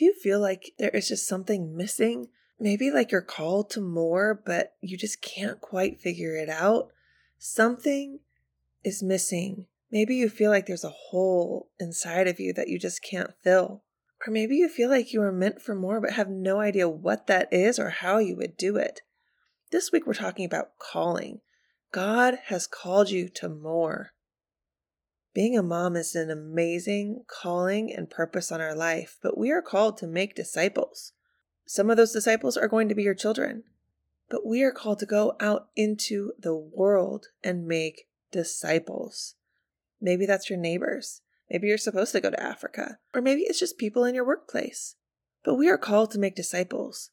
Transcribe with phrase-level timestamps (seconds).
[0.00, 2.28] Do you feel like there is just something missing?
[2.58, 6.88] Maybe like you're called to more, but you just can't quite figure it out?
[7.38, 8.20] Something
[8.82, 9.66] is missing.
[9.92, 13.82] Maybe you feel like there's a hole inside of you that you just can't fill.
[14.26, 17.26] Or maybe you feel like you are meant for more but have no idea what
[17.26, 19.02] that is or how you would do it.
[19.70, 21.42] This week we're talking about calling.
[21.92, 24.14] God has called you to more.
[25.32, 29.62] Being a mom is an amazing calling and purpose on our life, but we are
[29.62, 31.12] called to make disciples.
[31.66, 33.62] Some of those disciples are going to be your children,
[34.28, 39.36] but we are called to go out into the world and make disciples.
[40.00, 41.22] Maybe that's your neighbors.
[41.48, 44.96] Maybe you're supposed to go to Africa, or maybe it's just people in your workplace.
[45.44, 47.10] But we are called to make disciples.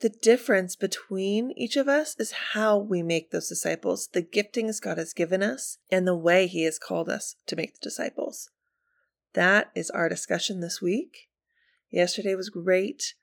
[0.00, 4.96] The difference between each of us is how we make those disciples, the giftings God
[4.96, 8.50] has given us, and the way He has called us to make the disciples.
[9.34, 11.28] That is our discussion this week.
[11.90, 13.14] Yesterday was great.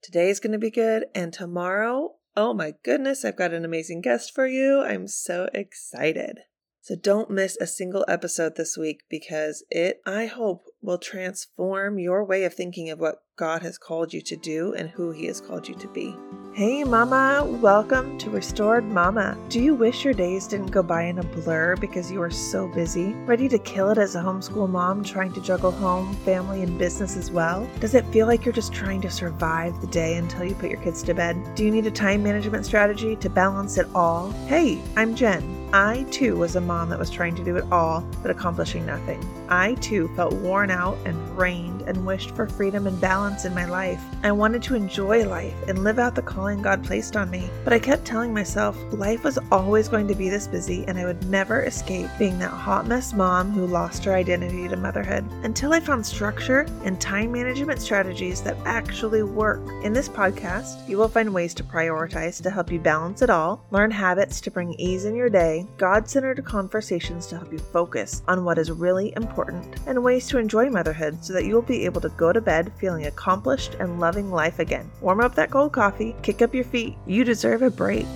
[0.00, 1.06] Today is going to be good.
[1.14, 4.80] And tomorrow, oh my goodness, I've got an amazing guest for you.
[4.80, 6.40] I'm so excited.
[6.80, 12.24] So don't miss a single episode this week because it, I hope, will transform your
[12.24, 15.40] way of thinking of what God has called you to do and who He has
[15.40, 16.14] called you to be.
[16.54, 19.38] Hey, Mama, welcome to Restored Mama.
[19.48, 22.68] Do you wish your days didn't go by in a blur because you are so
[22.68, 23.14] busy?
[23.24, 27.16] Ready to kill it as a homeschool mom trying to juggle home, family, and business
[27.16, 27.66] as well?
[27.80, 30.80] Does it feel like you're just trying to survive the day until you put your
[30.82, 31.38] kids to bed?
[31.54, 34.30] Do you need a time management strategy to balance it all?
[34.46, 35.61] Hey, I'm Jen.
[35.74, 39.24] I too was a mom that was trying to do it all but accomplishing nothing.
[39.48, 43.64] I too felt worn out and drained and wished for freedom and balance in my
[43.64, 44.02] life.
[44.22, 47.72] I wanted to enjoy life and live out the calling God placed on me, but
[47.72, 51.26] I kept telling myself life was always going to be this busy and I would
[51.30, 55.80] never escape being that hot mess mom who lost her identity to motherhood until I
[55.80, 59.60] found structure and time management strategies that actually work.
[59.84, 63.64] In this podcast, you will find ways to prioritize to help you balance it all,
[63.70, 68.22] learn habits to bring ease in your day, God centered conversations to help you focus
[68.28, 71.84] on what is really important, and ways to enjoy motherhood so that you will be
[71.84, 74.90] able to go to bed feeling accomplished and loving life again.
[75.00, 76.96] Warm up that cold coffee, kick up your feet.
[77.06, 78.06] You deserve a break.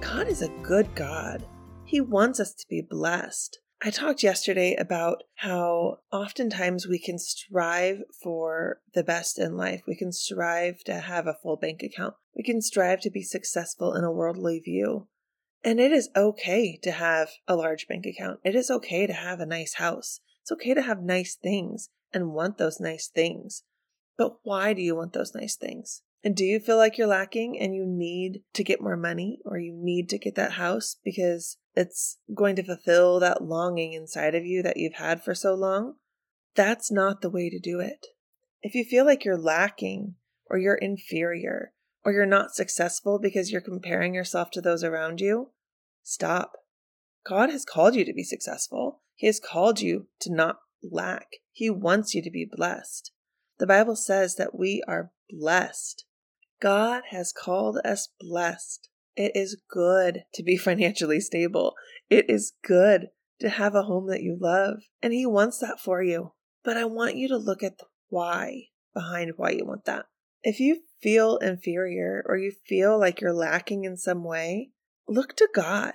[0.00, 1.44] God is a good God.
[1.84, 3.58] He wants us to be blessed.
[3.82, 9.82] I talked yesterday about how oftentimes we can strive for the best in life.
[9.86, 12.14] We can strive to have a full bank account.
[12.34, 15.08] We can strive to be successful in a worldly view.
[15.64, 18.40] And it is okay to have a large bank account.
[18.44, 20.20] It is okay to have a nice house.
[20.42, 23.62] It's okay to have nice things and want those nice things.
[24.18, 26.02] But why do you want those nice things?
[26.22, 29.58] And do you feel like you're lacking and you need to get more money or
[29.58, 34.44] you need to get that house because it's going to fulfill that longing inside of
[34.44, 35.94] you that you've had for so long?
[36.54, 38.06] That's not the way to do it.
[38.62, 40.14] If you feel like you're lacking
[40.48, 41.73] or you're inferior
[42.04, 45.50] or you're not successful because you're comparing yourself to those around you,
[46.02, 46.52] stop.
[47.26, 49.00] God has called you to be successful.
[49.14, 51.28] He has called you to not lack.
[51.52, 53.12] He wants you to be blessed.
[53.58, 56.04] The Bible says that we are blessed.
[56.60, 58.88] God has called us blessed.
[59.16, 61.74] It is good to be financially stable.
[62.10, 63.08] It is good
[63.40, 66.32] to have a home that you love, and He wants that for you.
[66.62, 70.06] But I want you to look at the why behind why you want that.
[70.42, 74.70] If you feel inferior or you feel like you're lacking in some way,
[75.06, 75.92] look to God.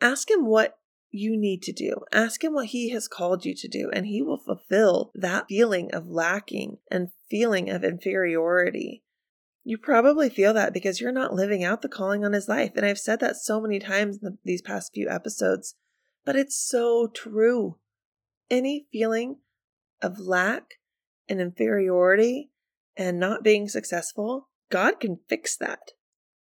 [0.00, 0.78] Ask Him what
[1.10, 2.00] you need to do.
[2.12, 5.94] Ask Him what He has called you to do, and He will fulfill that feeling
[5.94, 9.04] of lacking and feeling of inferiority.
[9.62, 12.72] You probably feel that because you're not living out the calling on His life.
[12.74, 15.76] And I've said that so many times in these past few episodes,
[16.24, 17.76] but it's so true.
[18.50, 19.36] Any feeling
[20.02, 20.74] of lack
[21.28, 22.50] and inferiority
[22.98, 25.92] and not being successful, God can fix that.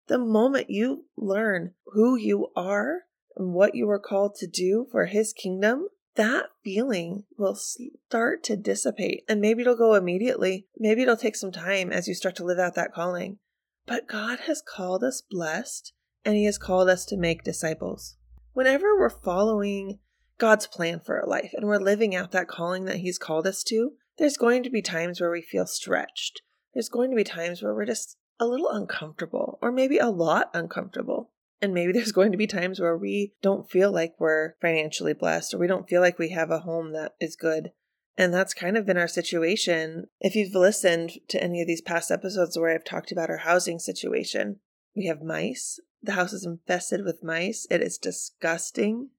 [0.08, 3.02] The moment you learn who you are
[3.36, 8.56] and what you are called to do for His kingdom, that feeling will start to
[8.56, 9.24] dissipate.
[9.28, 10.66] And maybe it'll go immediately.
[10.76, 13.38] Maybe it'll take some time as you start to live out that calling.
[13.86, 15.92] But God has called us blessed
[16.24, 18.16] and He has called us to make disciples.
[18.52, 19.98] Whenever we're following
[20.38, 23.62] God's plan for our life and we're living out that calling that He's called us
[23.64, 26.42] to, there's going to be times where we feel stretched.
[26.74, 30.50] There's going to be times where we're just a little uncomfortable, or maybe a lot
[30.54, 31.30] uncomfortable.
[31.60, 35.54] And maybe there's going to be times where we don't feel like we're financially blessed,
[35.54, 37.70] or we don't feel like we have a home that is good.
[38.16, 40.06] And that's kind of been our situation.
[40.20, 43.78] If you've listened to any of these past episodes where I've talked about our housing
[43.78, 44.60] situation,
[44.94, 45.80] we have mice.
[46.02, 47.66] The house is infested with mice.
[47.70, 49.10] It is disgusting.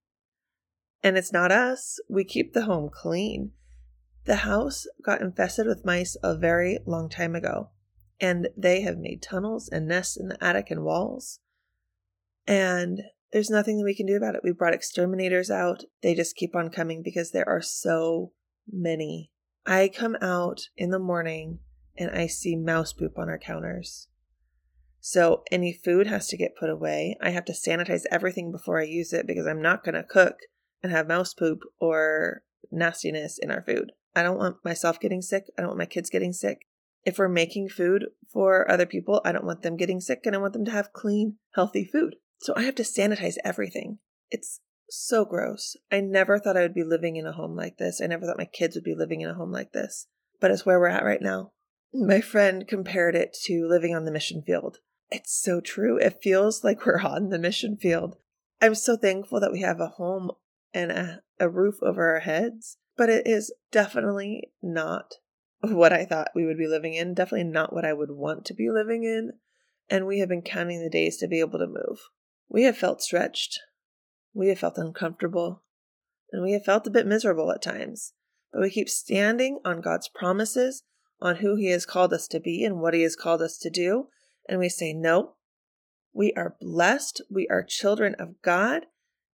[1.02, 2.00] And it's not us.
[2.08, 3.52] We keep the home clean.
[4.26, 7.70] The house got infested with mice a very long time ago,
[8.22, 11.40] and they have made tunnels and nests in the attic and walls.
[12.48, 13.02] And
[13.34, 14.42] there's nothing that we can do about it.
[14.44, 15.84] We brought exterminators out.
[16.02, 18.32] They just keep on coming because there are so
[18.72, 19.32] many.
[19.66, 21.60] I come out in the morning
[21.98, 24.08] and I see mouse poop on our counters.
[25.00, 27.18] So any food has to get put away.
[27.22, 30.38] I have to sanitize everything before I use it because I'm not going to cook
[30.82, 33.92] and have mouse poop or nastiness in our food.
[34.16, 35.46] I don't want myself getting sick.
[35.58, 36.68] I don't want my kids getting sick.
[37.04, 40.40] If we're making food for other people, I don't want them getting sick and I
[40.40, 42.16] want them to have clean, healthy food.
[42.40, 44.00] So I have to sanitize everything.
[44.32, 45.76] It's so gross.
[45.92, 48.02] I never thought I would be living in a home like this.
[48.02, 50.08] I never thought my kids would be living in a home like this.
[50.40, 51.52] But it's where we're at right now.
[51.94, 54.78] My friend compared it to living on the mission field.
[55.10, 55.98] It's so true.
[55.98, 58.18] It feels like we're on the mission field.
[58.62, 60.32] I'm so thankful that we have a home
[60.74, 65.16] and a, a roof over our heads, but it is definitely not
[65.62, 68.54] what I thought we would be living in, definitely not what I would want to
[68.54, 69.34] be living in.
[69.90, 72.00] And we have been counting the days to be able to move.
[72.50, 73.60] We have felt stretched.
[74.34, 75.64] We have felt uncomfortable.
[76.32, 78.14] And we have felt a bit miserable at times.
[78.52, 80.84] But we keep standing on God's promises,
[81.22, 83.70] on who He has called us to be and what He has called us to
[83.70, 84.08] do.
[84.48, 85.36] And we say, no,
[86.14, 87.22] we are blessed.
[87.30, 88.88] We are children of God,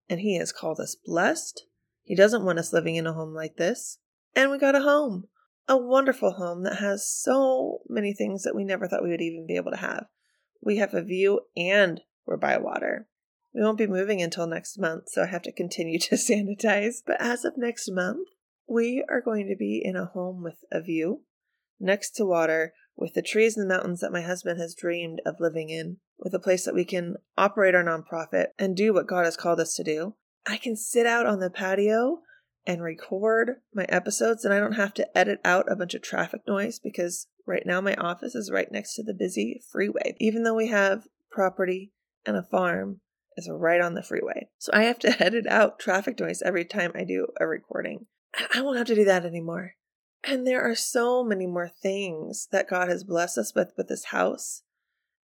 [0.08, 1.64] and He has called us blessed.
[2.10, 3.98] He doesn't want us living in a home like this.
[4.34, 5.28] And we got a home,
[5.68, 9.46] a wonderful home that has so many things that we never thought we would even
[9.46, 10.06] be able to have.
[10.60, 13.06] We have a view and we're by water.
[13.54, 16.96] We won't be moving until next month, so I have to continue to sanitize.
[17.06, 18.26] But as of next month,
[18.66, 21.22] we are going to be in a home with a view,
[21.78, 25.36] next to water, with the trees and the mountains that my husband has dreamed of
[25.38, 29.26] living in, with a place that we can operate our nonprofit and do what God
[29.26, 30.16] has called us to do.
[30.46, 32.20] I can sit out on the patio
[32.66, 36.42] and record my episodes, and I don't have to edit out a bunch of traffic
[36.46, 40.14] noise because right now my office is right next to the busy freeway.
[40.18, 41.92] Even though we have property
[42.26, 43.00] and a farm,
[43.36, 44.48] is right on the freeway.
[44.58, 48.06] So I have to edit out traffic noise every time I do a recording.
[48.54, 49.74] I won't have to do that anymore.
[50.22, 54.06] And there are so many more things that God has blessed us with with this
[54.06, 54.62] house.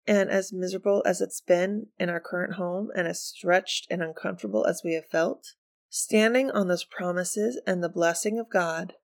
[0.06, 4.66] And as miserable as it's been in our current home and as stretched and uncomfortable
[4.66, 5.54] as we have felt,
[5.88, 8.94] standing on those promises and the blessing of God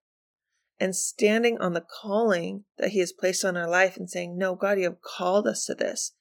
[0.79, 4.55] and standing on the calling that He has placed on our life and saying, No,
[4.55, 6.13] God, you have called us to this.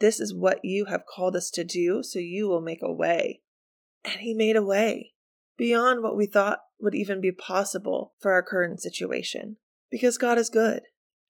[0.00, 3.40] This is what you have called us to do, so you will make a way.
[4.04, 5.12] And He made a way
[5.56, 9.56] beyond what we thought would even be possible for our current situation.
[9.90, 10.82] Because God is good,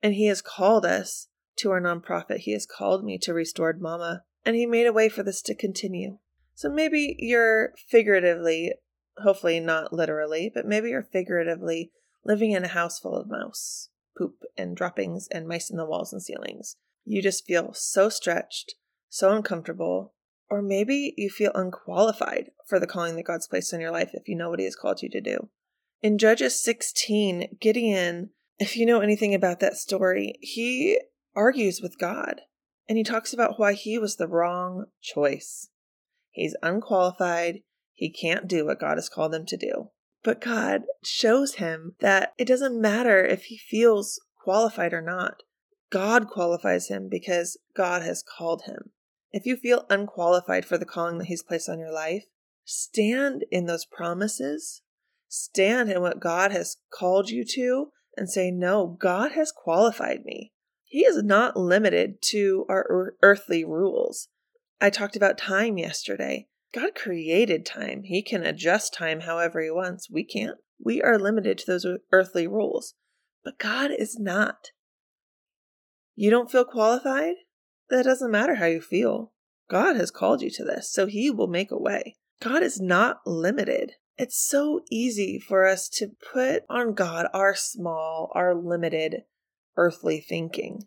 [0.02, 2.38] and He has called us to our nonprofit.
[2.38, 5.54] He has called me to Restored Mama, and He made a way for this to
[5.54, 6.18] continue.
[6.54, 8.74] So maybe you're figuratively,
[9.18, 11.90] hopefully not literally, but maybe you're figuratively
[12.24, 16.12] living in a house full of mouse, poop, and droppings, and mice in the walls
[16.12, 16.76] and ceilings.
[17.04, 18.74] You just feel so stretched,
[19.08, 20.14] so uncomfortable,
[20.48, 24.28] or maybe you feel unqualified for the calling that God's placed in your life if
[24.28, 25.48] you know what He has called you to do.
[26.02, 31.00] In Judges 16, Gideon, if you know anything about that story, he
[31.34, 32.42] argues with God
[32.88, 35.68] and he talks about why he was the wrong choice.
[36.30, 37.60] He's unqualified,
[37.92, 39.90] he can't do what God has called him to do.
[40.22, 45.42] But God shows him that it doesn't matter if he feels qualified or not.
[45.90, 48.90] God qualifies him because God has called him.
[49.34, 52.26] If you feel unqualified for the calling that He's placed on your life,
[52.64, 54.82] stand in those promises,
[55.26, 60.52] stand in what God has called you to, and say, No, God has qualified me.
[60.94, 64.28] He is not limited to our earthly rules.
[64.80, 66.46] I talked about time yesterday.
[66.72, 68.04] God created time.
[68.04, 70.08] He can adjust time however He wants.
[70.08, 70.56] We can't.
[70.78, 72.94] We are limited to those earthly rules.
[73.42, 74.68] But God is not.
[76.14, 77.34] You don't feel qualified?
[77.90, 79.32] That doesn't matter how you feel.
[79.68, 82.14] God has called you to this, so He will make a way.
[82.40, 83.94] God is not limited.
[84.16, 89.24] It's so easy for us to put on God our small, our limited
[89.76, 90.82] earthly thinking.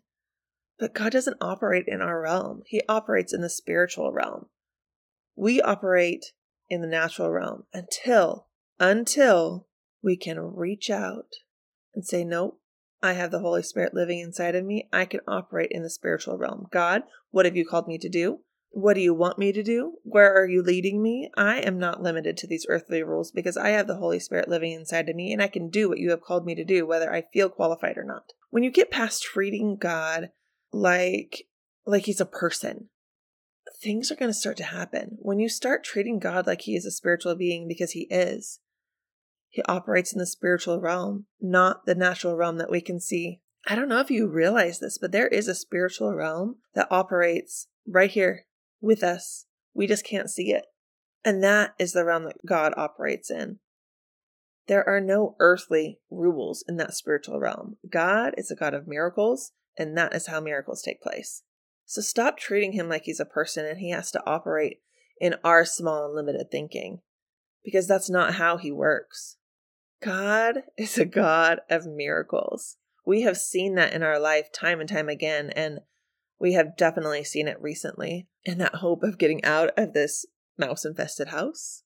[0.78, 4.46] But God doesn't operate in our realm, He operates in the spiritual realm.
[5.36, 6.26] We operate
[6.68, 9.66] in the natural realm until, until
[10.02, 11.34] we can reach out
[11.94, 12.60] and say, Nope,
[13.02, 14.88] I have the Holy Spirit living inside of me.
[14.92, 16.66] I can operate in the spiritual realm.
[16.72, 18.40] God, what have you called me to do?
[18.70, 19.94] What do you want me to do?
[20.02, 21.30] Where are you leading me?
[21.36, 24.72] I am not limited to these earthly rules because I have the Holy Spirit living
[24.72, 27.12] inside of me and I can do what you have called me to do, whether
[27.12, 28.32] I feel qualified or not.
[28.50, 30.30] When you get past treating God
[30.72, 31.46] like
[31.86, 32.90] like he's a person,
[33.82, 35.16] things are going to start to happen.
[35.20, 38.60] When you start treating God like he is a spiritual being because he is,
[39.48, 43.40] He operates in the spiritual realm, not the natural realm that we can see.
[43.66, 47.68] I don't know if you realize this, but there is a spiritual realm that operates
[47.86, 48.44] right here
[48.80, 49.46] with us.
[49.74, 50.66] We just can't see it.
[51.24, 53.58] And that is the realm that God operates in.
[54.66, 57.76] There are no earthly rules in that spiritual realm.
[57.88, 61.42] God is a God of miracles, and that is how miracles take place.
[61.86, 64.80] So stop treating him like he's a person and he has to operate
[65.20, 67.00] in our small and limited thinking,
[67.64, 69.36] because that's not how he works.
[70.02, 72.76] God is a God of miracles.
[73.06, 75.80] We have seen that in our life time and time again, and
[76.38, 80.26] we have definitely seen it recently in that hope of getting out of this
[80.56, 81.82] mouse infested house.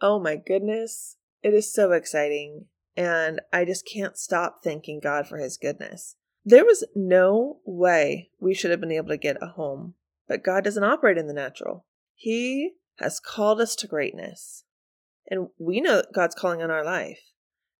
[0.00, 5.38] Oh my goodness, it is so exciting, and I just can't stop thanking God for
[5.38, 6.16] his goodness.
[6.44, 9.94] There was no way we should have been able to get a home,
[10.28, 11.86] but God doesn't operate in the natural.
[12.14, 14.64] He has called us to greatness,
[15.30, 17.20] and we know God's calling on our life,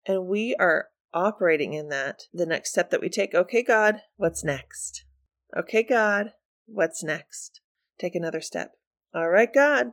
[0.07, 2.23] and we are operating in that.
[2.33, 5.04] The next step that we take, okay, God, what's next?
[5.57, 6.33] Okay, God,
[6.67, 7.61] what's next?
[7.99, 8.73] Take another step.
[9.15, 9.93] All right, God,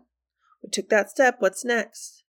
[0.63, 1.35] we took that step.
[1.39, 2.23] What's next?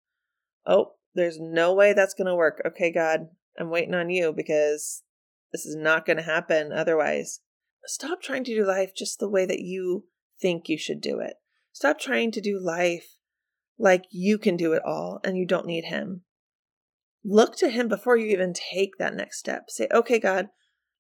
[0.66, 2.60] Oh, there's no way that's going to work.
[2.66, 5.02] Okay, God, I'm waiting on you because
[5.52, 7.40] this is not going to happen otherwise.
[7.86, 10.04] Stop trying to do life just the way that you
[10.40, 11.34] think you should do it.
[11.72, 13.16] Stop trying to do life
[13.78, 16.22] like you can do it all and you don't need Him.
[17.24, 19.64] Look to Him before you even take that next step.
[19.68, 20.48] Say, okay, God,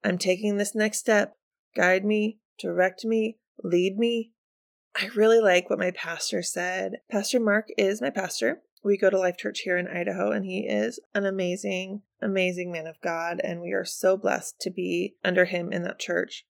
[0.04, 1.34] I'm taking this next step.
[1.74, 4.32] Guide me, direct me, lead me.
[4.94, 6.98] I really like what my pastor said.
[7.10, 10.60] Pastor Mark is my pastor, we go to Life Church here in Idaho, and he
[10.60, 15.44] is an amazing, amazing man of God, and we are so blessed to be under
[15.44, 16.46] him in that church.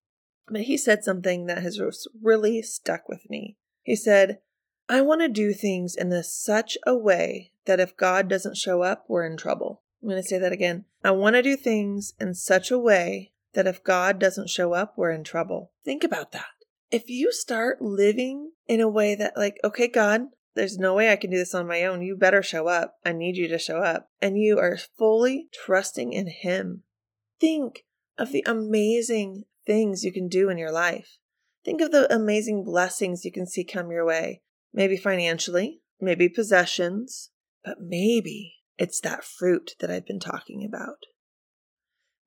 [0.49, 1.81] But he said something that has
[2.23, 3.57] really stuck with me.
[3.83, 4.39] He said,
[4.89, 8.83] I want to do things in this such a way that if God doesn't show
[8.83, 9.83] up, we're in trouble.
[10.03, 10.85] I'm going to say that again.
[11.05, 14.95] I want to do things in such a way that if God doesn't show up,
[14.97, 15.73] we're in trouble.
[15.85, 16.47] Think about that.
[16.91, 20.23] If you start living in a way that, like, okay, God,
[20.55, 22.03] there's no way I can do this on my own.
[22.03, 22.97] You better show up.
[23.05, 24.09] I need you to show up.
[24.21, 26.83] And you are fully trusting in Him.
[27.41, 27.85] Think
[28.19, 31.19] of the amazing things you can do in your life.
[31.65, 34.43] Think of the amazing blessings you can see come your way.
[34.73, 37.31] Maybe financially, maybe possessions,
[37.65, 40.99] but maybe it's that fruit that I've been talking about.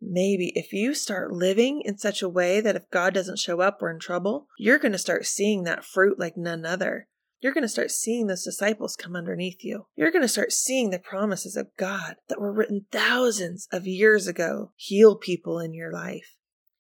[0.06, 3.82] Maybe if you start living in such a way that if God doesn't show up,
[3.82, 7.08] we're in trouble, you're going to start seeing that fruit like none other
[7.44, 9.88] you're going to start seeing those disciples come underneath you.
[9.98, 14.28] You're going to start seeing the promises of God that were written thousands of years
[14.28, 16.38] ago heal people in your life.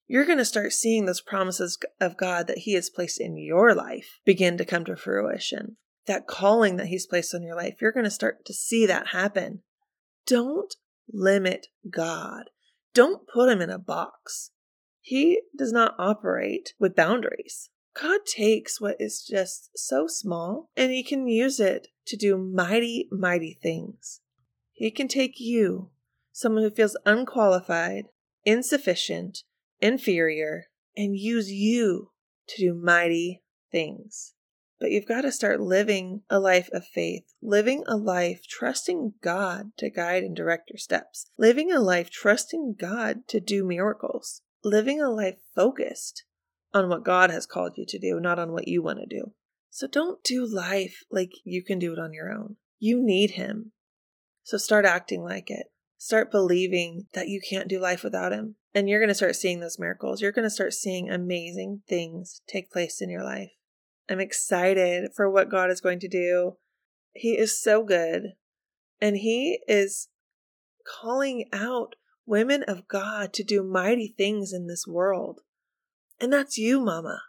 [0.07, 3.75] You're going to start seeing those promises of God that He has placed in your
[3.75, 5.75] life begin to come to fruition.
[6.07, 9.07] That calling that He's placed on your life, you're going to start to see that
[9.07, 9.63] happen.
[10.25, 10.73] Don't
[11.11, 12.43] limit God.
[12.93, 14.51] Don't put Him in a box.
[15.01, 17.69] He does not operate with boundaries.
[17.99, 23.07] God takes what is just so small and He can use it to do mighty,
[23.11, 24.21] mighty things.
[24.71, 25.91] He can take you,
[26.31, 28.05] someone who feels unqualified,
[28.43, 29.43] insufficient,
[29.79, 32.11] inferior, and use you
[32.47, 34.33] to do mighty things.
[34.79, 39.71] But you've got to start living a life of faith, living a life trusting God
[39.77, 45.01] to guide and direct your steps, living a life trusting God to do miracles, living
[45.01, 46.25] a life focused
[46.73, 49.33] on what God has called you to do, not on what you want to do.
[49.69, 52.57] So don't do life like you can do it on your own.
[52.79, 53.71] You need Him.
[54.43, 55.67] So start acting like it.
[55.97, 58.55] Start believing that you can't do life without Him.
[58.73, 60.21] And you're going to start seeing those miracles.
[60.21, 63.51] You're going to start seeing amazing things take place in your life.
[64.09, 66.57] I'm excited for what God is going to do.
[67.13, 68.33] He is so good.
[69.01, 70.09] And He is
[70.85, 71.95] calling out
[72.25, 75.41] women of God to do mighty things in this world.
[76.19, 77.21] And that's you, Mama.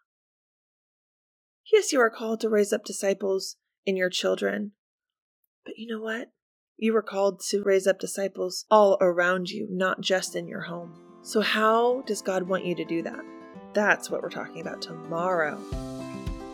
[1.73, 4.73] Yes, you are called to raise up disciples in your children.
[5.65, 6.31] But you know what?
[6.77, 11.01] You are called to raise up disciples all around you, not just in your home.
[11.23, 13.25] So, how does God want you to do that?
[13.73, 15.59] That's what we're talking about tomorrow.